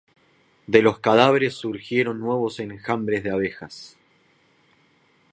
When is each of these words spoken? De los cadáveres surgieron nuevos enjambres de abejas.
De 0.65 0.81
los 0.81 0.97
cadáveres 0.97 1.53
surgieron 1.53 2.19
nuevos 2.21 2.59
enjambres 2.59 3.23
de 3.23 3.29
abejas. 3.29 3.97